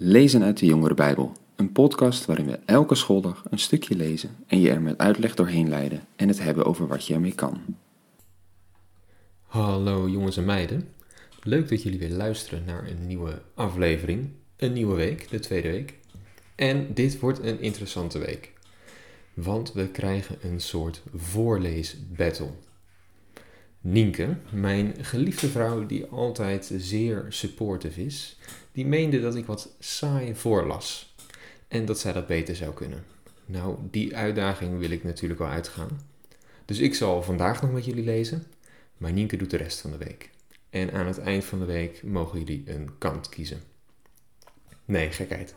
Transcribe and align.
Lezen 0.00 0.42
uit 0.42 0.58
de 0.58 0.66
Jongere 0.66 0.94
Bijbel, 0.94 1.32
een 1.56 1.72
podcast 1.72 2.24
waarin 2.24 2.46
we 2.46 2.58
elke 2.64 2.94
schooldag 2.94 3.44
een 3.50 3.58
stukje 3.58 3.96
lezen 3.96 4.36
en 4.46 4.60
je 4.60 4.70
er 4.70 4.82
met 4.82 4.98
uitleg 4.98 5.34
doorheen 5.34 5.68
leiden 5.68 6.06
en 6.16 6.28
het 6.28 6.42
hebben 6.42 6.64
over 6.64 6.86
wat 6.86 7.06
je 7.06 7.14
ermee 7.14 7.34
kan. 7.34 7.60
Hallo 9.42 10.08
jongens 10.08 10.36
en 10.36 10.44
meiden, 10.44 10.88
leuk 11.42 11.68
dat 11.68 11.82
jullie 11.82 11.98
weer 11.98 12.10
luisteren 12.10 12.64
naar 12.64 12.88
een 12.88 13.06
nieuwe 13.06 13.42
aflevering, 13.54 14.28
een 14.56 14.72
nieuwe 14.72 14.94
week, 14.94 15.30
de 15.30 15.38
tweede 15.38 15.70
week. 15.70 15.94
En 16.54 16.94
dit 16.94 17.18
wordt 17.18 17.42
een 17.42 17.60
interessante 17.60 18.18
week, 18.18 18.52
want 19.34 19.72
we 19.72 19.88
krijgen 19.88 20.38
een 20.42 20.60
soort 20.60 21.02
voorleesbattle. 21.14 22.50
Nienke, 23.80 24.36
mijn 24.50 24.94
geliefde 25.04 25.48
vrouw 25.48 25.86
die 25.86 26.06
altijd 26.06 26.72
zeer 26.76 27.26
supportive 27.28 28.04
is, 28.04 28.38
die 28.72 28.86
meende 28.86 29.20
dat 29.20 29.34
ik 29.34 29.46
wat 29.46 29.74
saai 29.78 30.34
voorlas. 30.34 31.14
En 31.68 31.84
dat 31.84 31.98
zij 31.98 32.12
dat 32.12 32.26
beter 32.26 32.56
zou 32.56 32.74
kunnen. 32.74 33.04
Nou, 33.46 33.76
die 33.90 34.16
uitdaging 34.16 34.78
wil 34.78 34.90
ik 34.90 35.04
natuurlijk 35.04 35.40
wel 35.40 35.48
uitgaan. 35.48 36.00
Dus 36.64 36.78
ik 36.78 36.94
zal 36.94 37.22
vandaag 37.22 37.62
nog 37.62 37.72
met 37.72 37.84
jullie 37.84 38.04
lezen, 38.04 38.46
maar 38.96 39.12
Nienke 39.12 39.36
doet 39.36 39.50
de 39.50 39.56
rest 39.56 39.80
van 39.80 39.90
de 39.90 39.98
week. 39.98 40.30
En 40.70 40.92
aan 40.92 41.06
het 41.06 41.18
eind 41.18 41.44
van 41.44 41.58
de 41.58 41.64
week 41.64 42.02
mogen 42.02 42.38
jullie 42.38 42.62
een 42.66 42.90
kant 42.98 43.28
kiezen. 43.28 43.60
Nee, 44.84 45.10
gekheid. 45.10 45.54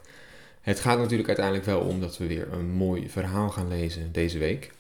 Het 0.62 0.80
gaat 0.80 0.98
natuurlijk 0.98 1.28
uiteindelijk 1.28 1.66
wel 1.66 1.80
om 1.80 2.00
dat 2.00 2.18
we 2.18 2.28
weer 2.28 2.54
een 2.54 2.70
mooi 2.70 3.10
verhaal 3.10 3.50
gaan 3.50 3.68
lezen 3.68 4.12
deze 4.12 4.38
week. 4.38 4.72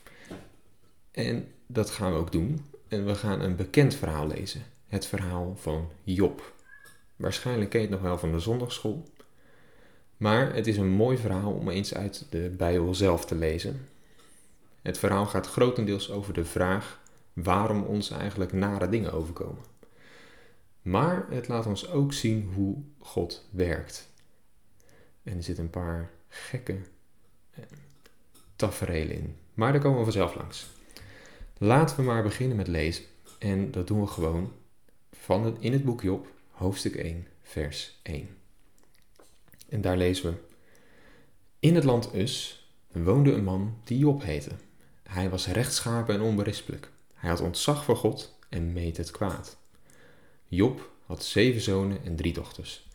En 1.11 1.47
dat 1.67 1.89
gaan 1.89 2.11
we 2.11 2.17
ook 2.17 2.31
doen. 2.31 2.65
En 2.91 3.05
we 3.05 3.15
gaan 3.15 3.41
een 3.41 3.55
bekend 3.55 3.95
verhaal 3.95 4.27
lezen. 4.27 4.61
Het 4.87 5.05
verhaal 5.05 5.55
van 5.55 5.89
Job. 6.03 6.53
Waarschijnlijk 7.15 7.69
ken 7.69 7.81
je 7.81 7.85
het 7.85 7.95
nog 7.95 8.03
wel 8.03 8.17
van 8.17 8.31
de 8.31 8.39
zondagschool. 8.39 9.09
Maar 10.17 10.55
het 10.55 10.67
is 10.67 10.77
een 10.77 10.89
mooi 10.89 11.17
verhaal 11.17 11.53
om 11.53 11.69
eens 11.69 11.93
uit 11.93 12.25
de 12.29 12.53
Bijbel 12.57 12.95
zelf 12.95 13.25
te 13.25 13.35
lezen. 13.35 13.87
Het 14.81 14.97
verhaal 14.97 15.25
gaat 15.25 15.47
grotendeels 15.47 16.11
over 16.11 16.33
de 16.33 16.45
vraag 16.45 16.99
waarom 17.33 17.83
ons 17.83 18.09
eigenlijk 18.09 18.53
nare 18.53 18.89
dingen 18.89 19.13
overkomen. 19.13 19.63
Maar 20.81 21.25
het 21.29 21.47
laat 21.47 21.65
ons 21.65 21.89
ook 21.89 22.13
zien 22.13 22.51
hoe 22.53 22.77
God 22.99 23.47
werkt. 23.51 24.09
En 25.23 25.37
er 25.37 25.43
zitten 25.43 25.63
een 25.63 25.69
paar 25.69 26.11
gekke 26.27 26.77
eh, 27.51 27.63
tafereelen 28.55 29.15
in. 29.15 29.35
Maar 29.53 29.71
daar 29.71 29.81
komen 29.81 29.97
we 29.97 30.03
vanzelf 30.03 30.35
langs. 30.35 30.79
Laten 31.63 31.95
we 31.95 32.01
maar 32.01 32.23
beginnen 32.23 32.57
met 32.57 32.67
lezen. 32.67 33.03
En 33.39 33.71
dat 33.71 33.87
doen 33.87 34.01
we 34.01 34.07
gewoon 34.07 34.53
van 35.11 35.57
in 35.59 35.73
het 35.73 35.83
boek 35.83 36.01
Job, 36.01 36.27
hoofdstuk 36.49 36.95
1, 36.95 37.27
vers 37.41 37.99
1. 38.01 38.29
En 39.69 39.81
daar 39.81 39.97
lezen 39.97 40.31
we: 40.31 40.37
In 41.59 41.75
het 41.75 41.83
land 41.83 42.15
Us 42.15 42.65
woonde 42.91 43.31
een 43.31 43.43
man 43.43 43.77
die 43.83 43.97
Job 43.97 44.23
heette. 44.23 44.49
Hij 45.03 45.29
was 45.29 45.47
rechtschapen 45.47 46.15
en 46.15 46.21
onberispelijk. 46.21 46.91
Hij 47.13 47.29
had 47.29 47.41
ontzag 47.41 47.83
voor 47.83 47.97
God 47.97 48.37
en 48.49 48.73
meet 48.73 48.97
het 48.97 49.11
kwaad. 49.11 49.57
Job 50.47 50.91
had 51.05 51.23
zeven 51.23 51.61
zonen 51.61 52.03
en 52.05 52.15
drie 52.15 52.33
dochters. 52.33 52.87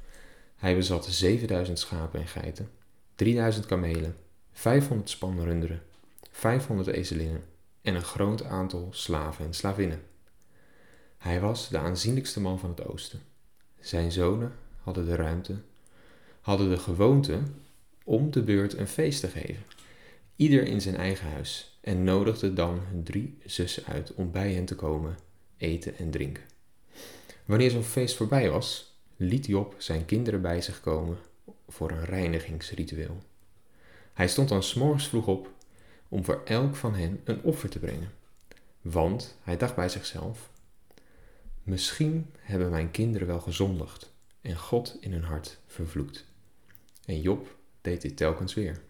Hij 0.56 0.76
bezat 0.76 1.06
7000 1.06 1.78
schapen 1.78 2.20
en 2.20 2.28
geiten, 2.28 2.70
3000 3.14 3.66
kamelen, 3.66 4.16
500 4.52 5.10
spanrunderen, 5.10 5.82
500 6.30 6.88
ezelinnen 6.88 7.54
en 7.86 7.94
een 7.94 8.04
groot 8.04 8.44
aantal 8.44 8.88
slaven 8.90 9.44
en 9.44 9.54
slavinnen. 9.54 10.02
Hij 11.18 11.40
was 11.40 11.68
de 11.68 11.78
aanzienlijkste 11.78 12.40
man 12.40 12.58
van 12.58 12.70
het 12.70 12.86
oosten. 12.86 13.22
Zijn 13.80 14.12
zonen 14.12 14.52
hadden 14.80 15.06
de 15.06 15.14
ruimte, 15.14 15.56
hadden 16.40 16.68
de 16.68 16.78
gewoonte 16.78 17.40
om 18.04 18.30
de 18.30 18.42
beurt 18.42 18.76
een 18.76 18.88
feest 18.88 19.20
te 19.20 19.28
geven, 19.28 19.62
ieder 20.36 20.62
in 20.62 20.80
zijn 20.80 20.96
eigen 20.96 21.30
huis, 21.30 21.78
en 21.80 22.04
nodigden 22.04 22.54
dan 22.54 22.80
hun 22.90 23.02
drie 23.02 23.38
zussen 23.44 23.84
uit 23.84 24.14
om 24.14 24.30
bij 24.30 24.52
hen 24.52 24.64
te 24.64 24.74
komen, 24.74 25.16
eten 25.56 25.98
en 25.98 26.10
drinken. 26.10 26.44
Wanneer 27.44 27.70
zo'n 27.70 27.82
feest 27.82 28.16
voorbij 28.16 28.50
was, 28.50 28.96
liet 29.16 29.46
Job 29.46 29.74
zijn 29.78 30.04
kinderen 30.04 30.42
bij 30.42 30.60
zich 30.60 30.80
komen 30.80 31.18
voor 31.68 31.90
een 31.90 32.04
reinigingsritueel. 32.04 33.18
Hij 34.12 34.28
stond 34.28 34.48
dan 34.48 34.62
s'morgens 34.62 35.08
vroeg 35.08 35.26
op 35.26 35.54
om 36.08 36.24
voor 36.24 36.42
elk 36.44 36.76
van 36.76 36.94
hen 36.94 37.20
een 37.24 37.42
offer 37.42 37.68
te 37.68 37.78
brengen. 37.78 38.12
Want 38.80 39.38
hij 39.42 39.56
dacht 39.56 39.74
bij 39.74 39.88
zichzelf: 39.88 40.50
Misschien 41.62 42.30
hebben 42.38 42.70
mijn 42.70 42.90
kinderen 42.90 43.26
wel 43.26 43.40
gezondigd 43.40 44.12
en 44.40 44.56
God 44.56 44.96
in 45.00 45.12
hun 45.12 45.24
hart 45.24 45.58
vervloekt. 45.66 46.24
En 47.04 47.20
Job 47.20 47.56
deed 47.80 48.02
dit 48.02 48.16
telkens 48.16 48.54
weer. 48.54 48.80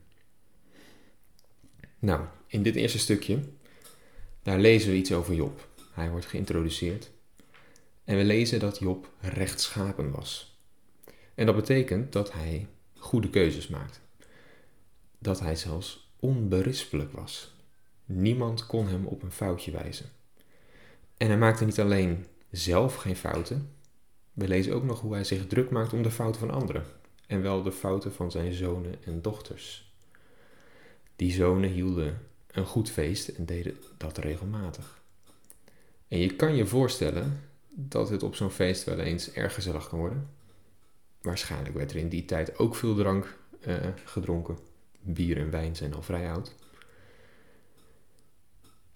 Nou, 1.98 2.24
in 2.46 2.62
dit 2.62 2.74
eerste 2.74 2.98
stukje, 2.98 3.40
daar 4.42 4.58
lezen 4.58 4.90
we 4.90 4.96
iets 4.96 5.12
over 5.12 5.34
Job. 5.34 5.68
Hij 5.92 6.10
wordt 6.10 6.26
geïntroduceerd. 6.26 7.10
En 8.04 8.16
we 8.16 8.24
lezen 8.24 8.60
dat 8.60 8.78
Job 8.78 9.10
rechtschapen 9.20 10.10
was. 10.10 10.58
En 11.34 11.46
dat 11.46 11.56
betekent 11.56 12.12
dat 12.12 12.32
hij 12.32 12.66
goede 12.94 13.30
keuzes 13.30 13.68
maakt. 13.68 14.00
Dat 15.18 15.40
hij 15.40 15.56
zelfs 15.56 16.05
onberispelijk 16.20 17.12
was. 17.12 17.54
Niemand 18.04 18.66
kon 18.66 18.88
hem 18.88 19.06
op 19.06 19.22
een 19.22 19.32
foutje 19.32 19.70
wijzen. 19.70 20.06
En 21.16 21.26
hij 21.26 21.38
maakte 21.38 21.64
niet 21.64 21.80
alleen 21.80 22.26
zelf 22.50 22.94
geen 22.94 23.16
fouten, 23.16 23.70
we 24.32 24.48
lezen 24.48 24.74
ook 24.74 24.84
nog 24.84 25.00
hoe 25.00 25.12
hij 25.12 25.24
zich 25.24 25.46
druk 25.46 25.70
maakt 25.70 25.92
om 25.92 26.02
de 26.02 26.10
fouten 26.10 26.40
van 26.40 26.50
anderen, 26.50 26.84
en 27.26 27.42
wel 27.42 27.62
de 27.62 27.72
fouten 27.72 28.12
van 28.12 28.30
zijn 28.30 28.52
zonen 28.52 29.04
en 29.04 29.22
dochters. 29.22 29.92
Die 31.16 31.32
zonen 31.32 31.70
hielden 31.70 32.18
een 32.50 32.66
goed 32.66 32.90
feest 32.90 33.28
en 33.28 33.46
deden 33.46 33.76
dat 33.96 34.18
regelmatig. 34.18 35.00
En 36.08 36.18
je 36.18 36.36
kan 36.36 36.54
je 36.54 36.66
voorstellen 36.66 37.40
dat 37.68 38.08
het 38.08 38.22
op 38.22 38.34
zo'n 38.34 38.50
feest 38.50 38.84
wel 38.84 38.98
eens 38.98 39.32
erg 39.32 39.54
gezellig 39.54 39.88
kan 39.88 39.98
worden. 39.98 40.28
Waarschijnlijk 41.20 41.74
werd 41.74 41.90
er 41.90 41.96
in 41.96 42.08
die 42.08 42.24
tijd 42.24 42.58
ook 42.58 42.74
veel 42.74 42.94
drank 42.94 43.36
uh, 43.66 43.76
gedronken 44.04 44.58
bier 45.06 45.36
en 45.36 45.50
wijn 45.50 45.76
zijn 45.76 45.94
al 45.94 46.02
vrij 46.02 46.30
oud. 46.30 46.54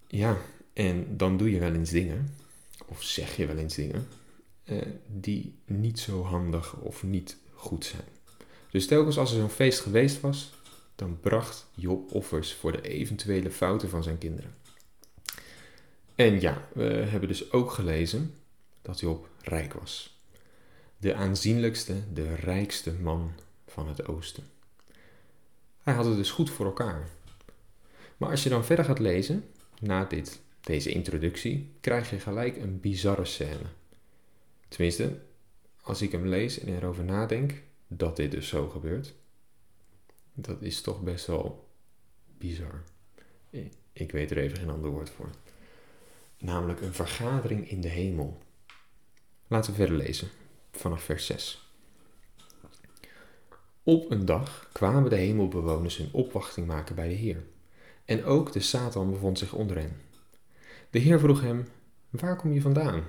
Ja, 0.07 0.37
en 0.73 1.17
dan 1.17 1.37
doe 1.37 1.51
je 1.51 1.59
wel 1.59 1.73
eens 1.73 1.89
dingen, 1.89 2.35
of 2.85 3.03
zeg 3.03 3.35
je 3.35 3.45
wel 3.45 3.57
eens 3.57 3.75
dingen, 3.75 4.07
eh, 4.63 4.81
die 5.07 5.55
niet 5.65 5.99
zo 5.99 6.23
handig 6.23 6.75
of 6.75 7.03
niet 7.03 7.37
goed 7.53 7.85
zijn. 7.85 8.07
Dus 8.69 8.87
telkens 8.87 9.17
als 9.17 9.31
er 9.31 9.39
zo'n 9.39 9.49
feest 9.49 9.79
geweest 9.79 10.21
was, 10.21 10.53
dan 10.95 11.19
bracht 11.19 11.67
Job 11.75 12.13
offers 12.13 12.53
voor 12.53 12.71
de 12.71 12.81
eventuele 12.81 13.51
fouten 13.51 13.89
van 13.89 14.03
zijn 14.03 14.17
kinderen. 14.17 14.55
En 16.15 16.41
ja, 16.41 16.67
we 16.73 16.83
hebben 16.83 17.29
dus 17.29 17.51
ook 17.51 17.71
gelezen 17.71 18.33
dat 18.81 18.99
Job 18.99 19.29
rijk 19.41 19.73
was. 19.73 20.19
De 20.97 21.15
aanzienlijkste, 21.15 22.13
de 22.13 22.35
rijkste 22.35 22.93
man 22.93 23.31
van 23.67 23.87
het 23.87 24.07
oosten. 24.07 24.43
Hij 25.81 25.93
had 25.93 26.05
het 26.05 26.15
dus 26.15 26.31
goed 26.31 26.49
voor 26.49 26.65
elkaar. 26.65 27.09
Maar 28.17 28.29
als 28.29 28.43
je 28.43 28.49
dan 28.49 28.65
verder 28.65 28.85
gaat 28.85 28.99
lezen, 28.99 29.49
na 29.79 30.05
dit, 30.05 30.41
deze 30.61 30.91
introductie, 30.91 31.71
krijg 31.79 32.09
je 32.09 32.19
gelijk 32.19 32.57
een 32.57 32.79
bizarre 32.79 33.25
scène. 33.25 33.65
Tenminste, 34.67 35.19
als 35.81 36.01
ik 36.01 36.11
hem 36.11 36.27
lees 36.27 36.59
en 36.59 36.75
erover 36.75 37.03
nadenk 37.03 37.53
dat 37.87 38.15
dit 38.15 38.31
dus 38.31 38.47
zo 38.47 38.69
gebeurt, 38.69 39.13
dat 40.33 40.61
is 40.61 40.81
toch 40.81 41.01
best 41.01 41.25
wel 41.25 41.67
bizar. 42.37 42.83
Ik 43.93 44.11
weet 44.11 44.31
er 44.31 44.37
even 44.37 44.57
geen 44.57 44.69
ander 44.69 44.89
woord 44.89 45.09
voor. 45.09 45.29
Namelijk 46.37 46.81
een 46.81 46.93
vergadering 46.93 47.69
in 47.69 47.81
de 47.81 47.87
hemel. 47.87 48.41
Laten 49.47 49.71
we 49.71 49.77
verder 49.77 49.97
lezen, 49.97 50.29
vanaf 50.71 51.03
vers 51.03 51.25
6. 51.25 51.70
Op 53.83 54.11
een 54.11 54.25
dag 54.25 54.69
kwamen 54.71 55.09
de 55.09 55.15
hemelbewoners 55.15 55.97
hun 55.97 56.09
opwachting 56.11 56.67
maken 56.67 56.95
bij 56.95 57.07
de 57.07 57.13
Heer. 57.13 57.43
En 58.05 58.23
ook 58.23 58.51
de 58.51 58.59
Satan 58.59 59.11
bevond 59.11 59.39
zich 59.39 59.53
onder 59.53 59.77
hen. 59.77 59.95
De 60.89 60.99
Heer 60.99 61.19
vroeg 61.19 61.41
hem: 61.41 61.67
Waar 62.09 62.35
kom 62.35 62.53
je 62.53 62.61
vandaan? 62.61 63.03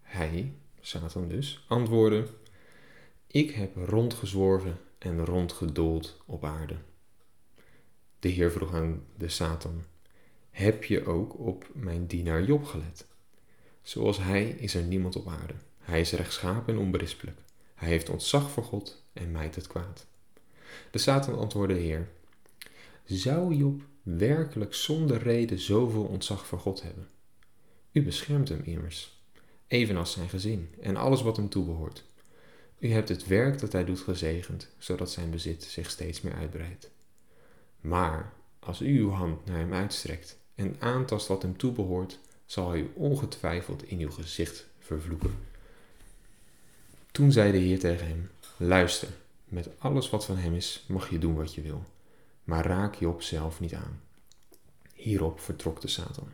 Hij, 0.00 0.54
Satan 0.80 1.28
dus, 1.28 1.64
antwoordde: 1.68 2.26
Ik 3.26 3.50
heb 3.50 3.76
rondgezworven 3.76 4.78
en 4.98 5.24
rondgedoold 5.24 6.22
op 6.26 6.44
aarde. 6.44 6.76
De 8.18 8.28
Heer 8.28 8.50
vroeg 8.50 8.74
aan 8.74 9.04
de 9.16 9.28
Satan: 9.28 9.84
Heb 10.50 10.84
je 10.84 11.06
ook 11.06 11.38
op 11.38 11.68
mijn 11.72 12.06
dienaar 12.06 12.44
Job 12.44 12.64
gelet? 12.64 13.06
Zoals 13.82 14.18
hij 14.18 14.48
is 14.48 14.74
er 14.74 14.82
niemand 14.82 15.16
op 15.16 15.28
aarde. 15.28 15.54
Hij 15.78 16.00
is 16.00 16.12
rechtschapen 16.12 16.74
en 16.74 16.80
onberispelijk. 16.80 17.38
Hij 17.74 17.88
heeft 17.88 18.08
ontzag 18.08 18.50
voor 18.50 18.64
God 18.64 18.99
en 19.12 19.30
mijt 19.30 19.54
het 19.54 19.66
kwaad. 19.66 20.06
De 20.90 20.98
Satan 20.98 21.38
antwoordde 21.38 21.74
de 21.74 21.80
Heer: 21.80 22.08
Zou 23.04 23.54
Job 23.54 23.82
werkelijk 24.02 24.74
zonder 24.74 25.22
reden 25.22 25.58
zoveel 25.58 26.04
ontzag 26.04 26.46
voor 26.46 26.58
God 26.58 26.82
hebben? 26.82 27.08
U 27.92 28.02
beschermt 28.02 28.48
hem 28.48 28.60
immers, 28.64 29.20
evenals 29.66 30.12
zijn 30.12 30.28
gezin 30.28 30.74
en 30.80 30.96
alles 30.96 31.22
wat 31.22 31.36
hem 31.36 31.48
toebehoort. 31.48 32.04
U 32.78 32.92
hebt 32.92 33.08
het 33.08 33.26
werk 33.26 33.58
dat 33.58 33.72
hij 33.72 33.84
doet 33.84 34.00
gezegend, 34.00 34.68
zodat 34.78 35.10
zijn 35.10 35.30
bezit 35.30 35.64
zich 35.64 35.90
steeds 35.90 36.20
meer 36.20 36.34
uitbreidt. 36.34 36.90
Maar 37.80 38.32
als 38.58 38.80
u 38.80 38.98
uw 38.98 39.10
hand 39.10 39.44
naar 39.44 39.58
hem 39.58 39.72
uitstrekt 39.72 40.38
en 40.54 40.76
aantast 40.78 41.26
wat 41.26 41.42
hem 41.42 41.56
toebehoort, 41.56 42.18
zal 42.46 42.70
hij 42.70 42.80
u 42.80 42.90
ongetwijfeld 42.94 43.82
in 43.82 43.98
uw 43.98 44.10
gezicht 44.10 44.66
vervloeken. 44.78 45.34
Toen 47.12 47.32
zei 47.32 47.52
de 47.52 47.58
Heer 47.58 47.78
tegen 47.78 48.06
hem: 48.06 48.30
Luister, 48.62 49.08
met 49.44 49.70
alles 49.78 50.10
wat 50.10 50.24
van 50.24 50.36
hem 50.36 50.54
is, 50.54 50.84
mag 50.88 51.10
je 51.10 51.18
doen 51.18 51.34
wat 51.34 51.54
je 51.54 51.60
wil, 51.60 51.84
maar 52.44 52.66
raak 52.66 52.94
Job 52.94 53.22
zelf 53.22 53.60
niet 53.60 53.74
aan. 53.74 54.00
Hierop 54.94 55.40
vertrok 55.40 55.80
de 55.80 55.88
Satan. 55.88 56.28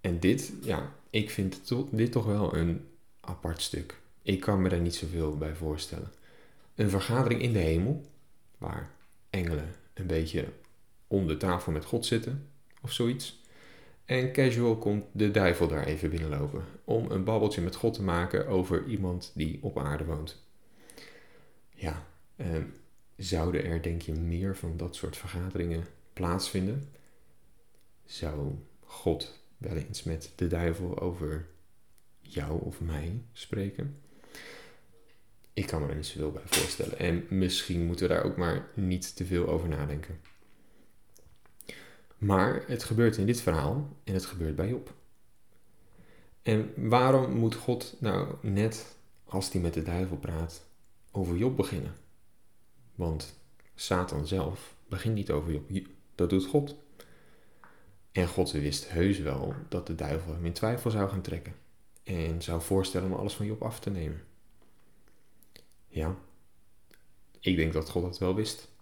En 0.00 0.20
dit, 0.20 0.52
ja, 0.62 0.92
ik 1.10 1.30
vind 1.30 1.72
dit 1.90 2.12
toch 2.12 2.24
wel 2.24 2.54
een 2.54 2.88
apart 3.20 3.62
stuk. 3.62 4.00
Ik 4.22 4.40
kan 4.40 4.62
me 4.62 4.68
daar 4.68 4.80
niet 4.80 4.94
zoveel 4.94 5.36
bij 5.36 5.54
voorstellen. 5.54 6.12
Een 6.74 6.90
vergadering 6.90 7.42
in 7.42 7.52
de 7.52 7.58
hemel, 7.58 8.04
waar 8.58 8.90
engelen 9.30 9.74
een 9.94 10.06
beetje 10.06 10.52
om 11.06 11.26
de 11.26 11.36
tafel 11.36 11.72
met 11.72 11.84
God 11.84 12.06
zitten, 12.06 12.48
of 12.82 12.92
zoiets. 12.92 13.42
En 14.04 14.32
casual 14.32 14.76
komt 14.76 15.04
de 15.12 15.30
duivel 15.30 15.68
daar 15.68 15.84
even 15.84 16.10
binnenlopen 16.10 16.64
om 16.84 17.10
een 17.10 17.24
babbeltje 17.24 17.60
met 17.60 17.74
God 17.74 17.94
te 17.94 18.02
maken 18.02 18.46
over 18.46 18.84
iemand 18.86 19.32
die 19.34 19.58
op 19.62 19.78
aarde 19.78 20.04
woont. 20.04 20.42
Ja, 21.70 22.06
eh, 22.36 22.46
zouden 23.16 23.64
er 23.64 23.82
denk 23.82 24.02
je 24.02 24.12
meer 24.12 24.56
van 24.56 24.76
dat 24.76 24.96
soort 24.96 25.16
vergaderingen 25.16 25.84
plaatsvinden? 26.12 26.88
Zou 28.04 28.54
God 28.80 29.42
wel 29.56 29.76
eens 29.76 30.02
met 30.02 30.32
de 30.34 30.46
duivel 30.46 31.00
over 31.00 31.46
jou 32.20 32.60
of 32.62 32.80
mij 32.80 33.22
spreken? 33.32 33.98
Ik 35.52 35.66
kan 35.66 35.82
me 35.82 35.88
er 35.88 35.96
niet 35.96 36.06
zoveel 36.06 36.32
bij 36.32 36.42
voorstellen. 36.44 36.98
En 36.98 37.26
misschien 37.28 37.86
moeten 37.86 38.08
we 38.08 38.14
daar 38.14 38.24
ook 38.24 38.36
maar 38.36 38.68
niet 38.74 39.16
te 39.16 39.24
veel 39.24 39.48
over 39.48 39.68
nadenken. 39.68 40.20
Maar 42.24 42.64
het 42.66 42.84
gebeurt 42.84 43.16
in 43.16 43.26
dit 43.26 43.40
verhaal 43.40 43.96
en 44.04 44.14
het 44.14 44.26
gebeurt 44.26 44.56
bij 44.56 44.68
Job. 44.68 44.94
En 46.42 46.72
waarom 46.88 47.32
moet 47.32 47.54
God 47.54 47.96
nou 48.00 48.34
net 48.40 48.96
als 49.24 49.52
hij 49.52 49.60
met 49.60 49.74
de 49.74 49.82
duivel 49.82 50.16
praat 50.16 50.66
over 51.12 51.36
Job 51.36 51.56
beginnen? 51.56 51.94
Want 52.94 53.40
Satan 53.74 54.26
zelf 54.26 54.76
begint 54.88 55.14
niet 55.14 55.30
over 55.30 55.52
Job, 55.52 55.86
dat 56.14 56.30
doet 56.30 56.46
God. 56.46 56.76
En 58.12 58.28
God 58.28 58.50
wist 58.50 58.90
heus 58.90 59.18
wel 59.18 59.54
dat 59.68 59.86
de 59.86 59.94
duivel 59.94 60.32
hem 60.34 60.44
in 60.44 60.52
twijfel 60.52 60.90
zou 60.90 61.08
gaan 61.08 61.22
trekken 61.22 61.54
en 62.02 62.42
zou 62.42 62.62
voorstellen 62.62 63.12
om 63.12 63.18
alles 63.18 63.34
van 63.34 63.46
Job 63.46 63.62
af 63.62 63.80
te 63.80 63.90
nemen. 63.90 64.22
Ja, 65.88 66.16
ik 67.40 67.56
denk 67.56 67.72
dat 67.72 67.88
God 67.88 68.02
dat 68.02 68.18
wel 68.18 68.34
wist. 68.34 68.72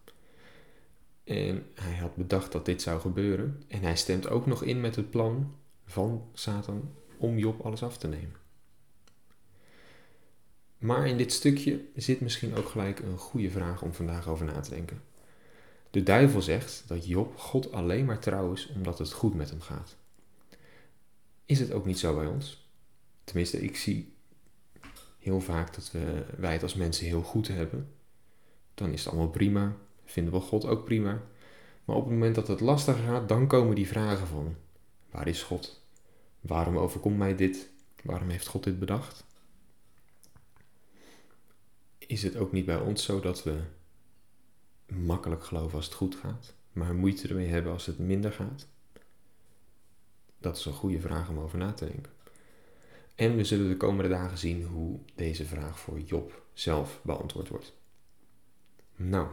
En 1.33 1.67
hij 1.75 1.97
had 1.97 2.17
bedacht 2.17 2.53
dat 2.53 2.65
dit 2.65 2.83
zou 2.83 3.01
gebeuren. 3.01 3.63
En 3.69 3.83
hij 3.83 3.97
stemt 3.97 4.29
ook 4.29 4.47
nog 4.47 4.63
in 4.63 4.81
met 4.81 4.97
het 4.97 5.11
plan 5.11 5.55
van 5.85 6.29
Satan 6.33 6.95
om 7.19 7.39
Job 7.39 7.61
alles 7.61 7.83
af 7.83 7.99
te 7.99 8.09
nemen. 8.09 8.37
Maar 10.79 11.07
in 11.07 11.17
dit 11.17 11.33
stukje 11.33 11.85
zit 11.95 12.21
misschien 12.21 12.55
ook 12.55 12.69
gelijk 12.69 12.99
een 12.99 13.19
goede 13.19 13.51
vraag 13.51 13.83
om 13.83 13.95
vandaag 13.95 14.29
over 14.29 14.47
na 14.47 14.61
te 14.61 14.71
denken. 14.71 15.03
De 15.91 16.03
duivel 16.03 16.43
zegt 16.43 16.85
dat 16.87 17.07
Job 17.07 17.37
God 17.37 17.73
alleen 17.73 18.05
maar 18.05 18.19
trouw 18.19 18.53
is 18.53 18.73
omdat 18.75 18.99
het 18.99 19.13
goed 19.13 19.35
met 19.35 19.51
hem 19.51 19.61
gaat. 19.61 19.97
Is 21.45 21.59
het 21.59 21.73
ook 21.73 21.87
niet 21.87 21.99
zo 21.99 22.15
bij 22.15 22.27
ons? 22.27 22.71
Tenminste, 23.25 23.61
ik 23.61 23.77
zie 23.77 24.15
heel 25.19 25.41
vaak 25.41 25.75
dat 25.75 25.91
we, 25.91 26.25
wij 26.37 26.53
het 26.53 26.63
als 26.63 26.75
mensen 26.75 27.07
heel 27.07 27.23
goed 27.23 27.49
hebben. 27.49 27.93
Dan 28.75 28.93
is 28.93 29.05
het 29.05 29.13
allemaal 29.13 29.31
prima, 29.31 29.77
vinden 30.13 30.33
we 30.33 30.41
God 30.41 30.67
ook 30.67 30.85
prima. 30.85 31.23
Maar 31.85 31.97
op 31.97 32.03
het 32.03 32.13
moment 32.13 32.35
dat 32.35 32.49
het 32.49 32.61
lastiger 32.61 33.05
gaat, 33.05 33.29
dan 33.29 33.47
komen 33.47 33.75
die 33.75 33.89
vragen 33.89 34.27
van: 34.27 34.57
waar 35.11 35.29
is 35.29 35.43
God? 35.43 35.85
Waarom 36.41 36.79
overkomt 36.79 37.19
mij 37.19 37.37
dit? 37.37 37.71
Waarom 38.03 38.29
heeft 38.29 38.47
God 38.47 38.65
dit 38.65 38.79
bedacht? 38.79 39.25
Is 41.99 42.23
het 42.23 42.37
ook 42.37 42.53
niet 42.53 42.67
bij 42.67 42.81
ons 42.81 43.05
zo 43.05 43.21
dat 43.21 43.43
we 43.43 43.61
makkelijk 44.87 45.45
geloven 45.45 45.77
als 45.77 45.85
het 45.85 45.95
goed 45.95 46.15
gaat, 46.15 46.55
maar 46.73 46.95
moeite 46.95 47.29
ermee 47.29 47.49
hebben 47.49 47.73
als 47.73 47.87
het 47.87 47.99
minder 47.99 48.33
gaat? 48.33 48.69
Dat 50.39 50.57
is 50.57 50.65
een 50.65 50.73
goede 50.73 51.01
vraag 51.01 51.29
om 51.29 51.39
over 51.39 51.59
na 51.59 51.73
te 51.73 51.85
denken. 51.85 52.13
En 53.15 53.37
we 53.37 53.45
zullen 53.45 53.69
de 53.69 53.77
komende 53.77 54.11
dagen 54.11 54.39
zien 54.39 54.65
hoe 54.65 54.99
deze 55.15 55.45
vraag 55.45 55.79
voor 55.79 56.01
Job 56.01 56.43
zelf 56.53 57.01
beantwoord 57.03 57.49
wordt. 57.49 57.73
Nou, 58.97 59.29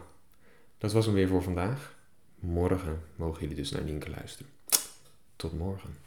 dat 0.80 0.92
was 0.92 1.06
hem 1.06 1.14
weer 1.14 1.28
voor 1.28 1.44
vandaag. 1.44 1.96
Morgen 2.36 3.04
mogen 3.16 3.42
jullie 3.42 3.56
dus 3.56 3.72
naar 3.72 3.84
Nienke 3.84 4.10
luisteren. 4.10 4.52
Tot 5.36 5.58
morgen. 5.58 5.98